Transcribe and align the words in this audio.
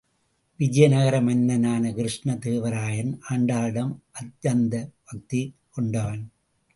விஜயநகர 0.59 1.15
மன்னனான 1.21 1.91
கிருஷ்ண 1.93 2.33
தேவராயன் 2.33 3.11
ஆண்டாளிடம் 3.29 3.91
அத்யந்த 4.21 4.73
பக்தி 5.03 5.41
கொண்டவன். 5.69 6.23